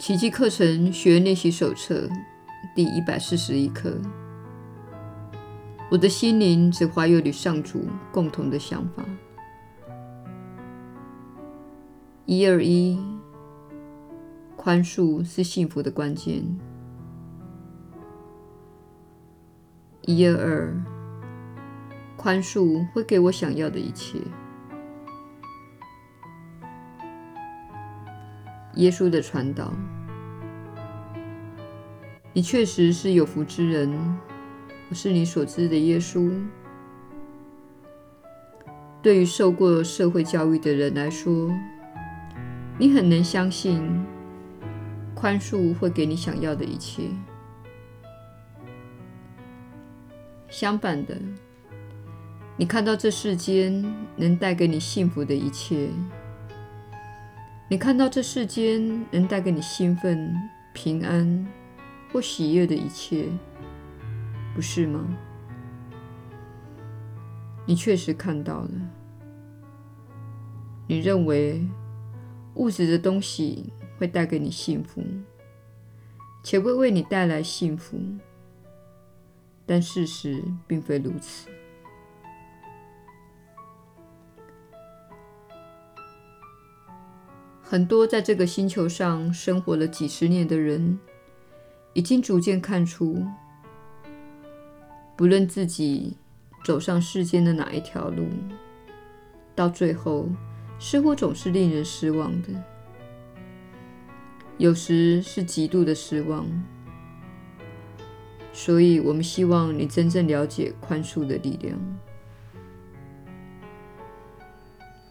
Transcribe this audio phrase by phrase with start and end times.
[0.00, 2.08] 奇迹课程学练习手册
[2.74, 3.98] 第一百四十一课。
[5.90, 9.04] 我的心灵只怀有与上主共同的想法。
[12.24, 12.98] 一二一，
[14.56, 16.42] 宽恕是幸福的关键。
[20.06, 20.74] 一二二，
[22.16, 24.18] 宽恕会给我想要的一切。
[28.76, 29.74] 耶稣的传导，
[32.32, 33.92] 你确实是有福之人。
[34.88, 36.32] 我是你所知的耶稣。
[39.02, 41.50] 对于受过社会教育的人来说，
[42.78, 43.82] 你很能相信
[45.14, 47.04] 宽恕会给你想要的一切。
[50.48, 51.16] 相反的，
[52.56, 53.84] 你看到这世间
[54.16, 55.88] 能带给你幸福的一切，
[57.68, 60.34] 你看到这世间能带给你兴奋、
[60.74, 61.46] 平安
[62.12, 63.28] 或喜悦的一切。
[64.54, 65.06] 不是吗？
[67.66, 68.70] 你确实看到了。
[70.88, 71.64] 你认为
[72.54, 75.04] 物质的东西会带给你幸福，
[76.42, 77.96] 且会为你带来幸福，
[79.64, 81.48] 但事实并非如此。
[87.62, 90.98] 很多在这个星球上生活了几十年的人，
[91.92, 93.24] 已经逐渐看出。
[95.16, 96.16] 不论自己
[96.64, 98.26] 走上世间的哪一条路，
[99.54, 100.28] 到最后
[100.78, 102.48] 似乎总是令人失望的。
[104.56, 106.46] 有时是极度的失望。
[108.52, 111.78] 所以，我们希望你真正了解宽恕的力量。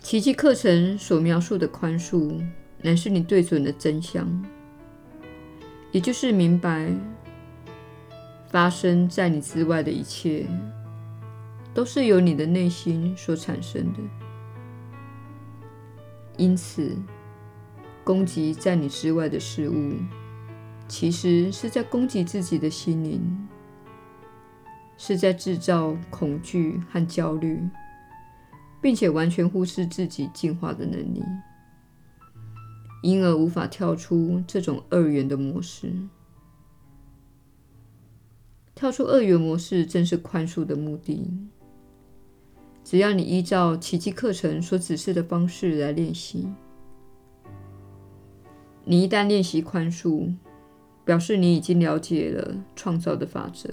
[0.00, 2.42] 奇迹课程所描述的宽恕，
[2.80, 4.26] 乃是你对准的真相，
[5.92, 6.92] 也就是明白。
[8.48, 10.46] 发生在你之外的一切，
[11.74, 13.98] 都是由你的内心所产生的。
[16.38, 16.96] 因此，
[18.04, 19.94] 攻击在你之外的事物，
[20.86, 23.48] 其实是在攻击自己的心灵，
[24.96, 27.60] 是在制造恐惧和焦虑，
[28.80, 31.22] 并且完全忽视自己进化的能力，
[33.06, 35.92] 因而无法跳出这种二元的模式。
[38.74, 41.30] 跳出二元模式，正是宽恕的目的。
[42.82, 46.48] 只要你依照奇迹课程所指示的方式来练习，
[48.84, 50.34] 你一旦练习宽恕，
[51.04, 53.70] 表示你已经了解了创造的法则，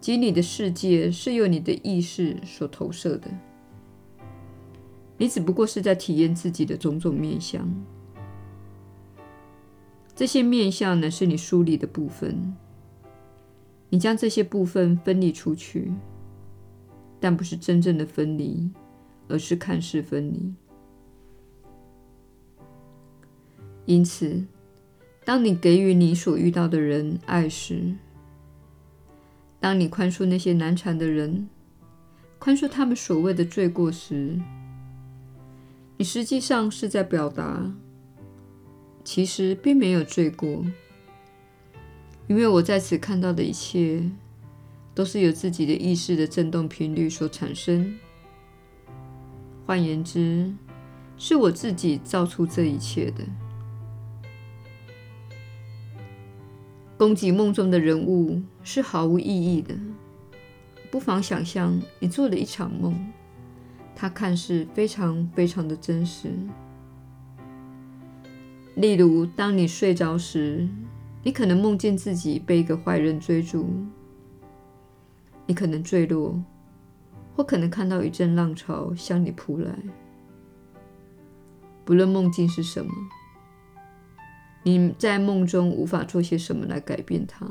[0.00, 3.30] 即你的世界是由你的意识所投射的。
[5.20, 7.68] 你只不过是在体验自己的种种面向，
[10.16, 12.56] 这些面向呢是你梳理的部分。
[13.90, 15.92] 你将这些部分分离出去，
[17.20, 18.70] 但不是真正的分离，
[19.28, 20.54] 而是看似分离。
[23.84, 24.42] 因此，
[25.22, 27.94] 当你给予你所遇到的人爱时，
[29.60, 31.46] 当你宽恕那些难缠的人，
[32.38, 34.40] 宽恕他们所谓的罪过时，
[36.00, 37.74] 你实际上是在表达，
[39.04, 40.64] 其实并没有罪过。
[42.26, 44.10] 因为我在此看到的一切，
[44.94, 47.98] 都是由自己的意识的振动频率所产生。
[49.66, 50.50] 换言之，
[51.18, 53.22] 是我自己造出这一切的。
[56.96, 59.74] 攻击梦中的人物是毫无意义的。
[60.90, 63.12] 不妨想象你做了一场梦，
[64.00, 66.30] 它看似非常非常的真实。
[68.76, 70.66] 例如，当你睡着时。
[71.22, 73.68] 你可能梦见自己被一个坏人追逐，
[75.44, 76.42] 你可能坠落，
[77.36, 79.70] 或可能看到一阵浪潮向你扑来。
[81.84, 82.90] 不论梦境是什么，
[84.62, 87.46] 你在梦中无法做些什么来改变它，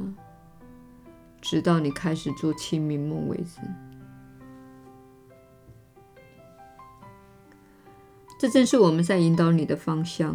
[1.39, 3.61] 直到你开始做清明梦为止。
[8.39, 10.33] 这正是我们在引导你的方向。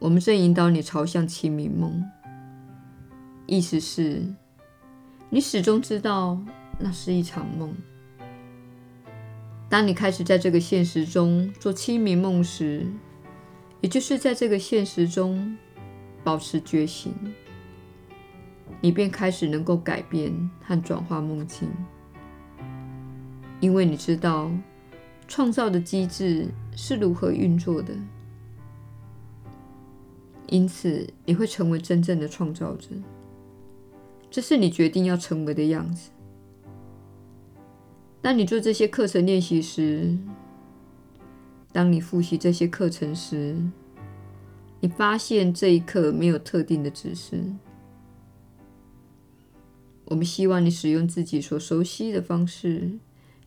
[0.00, 2.02] 我们正引导你朝向清明梦，
[3.46, 4.20] 意思是，
[5.30, 6.36] 你始终知道
[6.80, 7.72] 那是一场梦。
[9.68, 12.84] 当你开始在这个现实中做清明梦时，
[13.80, 15.56] 也就是在这个现实中
[16.24, 17.14] 保持觉醒，
[18.80, 21.70] 你便开始能够改变和转化梦境，
[23.60, 24.50] 因为你知道
[25.34, 26.46] 创造的机制
[26.76, 27.94] 是如何运作的。
[30.48, 32.88] 因此你会成为真正的创造者。
[34.30, 36.10] 这是你决定要成为的样子。
[38.20, 40.14] 当你做这些课程练习时，
[41.72, 43.56] 当你复习这些课程时，
[44.80, 47.42] 你发现这一课没有特定的指示。
[50.04, 52.90] 我们希望你使用自己所熟悉的方式，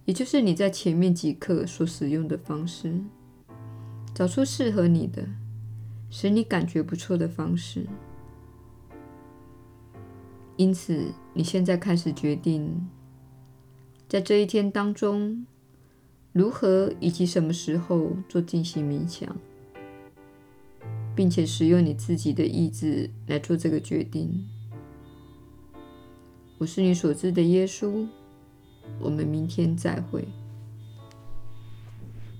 [0.06, 3.02] 也就是你在前面几课所使用的方式，
[4.14, 5.28] 找出适合你的、
[6.10, 7.88] 使你感觉不错的方式。
[10.58, 12.88] 因此，你现在开始决定，
[14.08, 15.46] 在这一天当中，
[16.32, 19.36] 如何以及什么时候做进行冥想，
[21.16, 24.48] 并且使用你自己的意志来做这个决定。
[26.60, 28.08] 我是你所知的耶稣，
[29.00, 30.28] 我们明天再会。